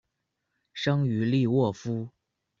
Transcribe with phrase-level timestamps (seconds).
[0.73, 2.09] 生于利沃夫。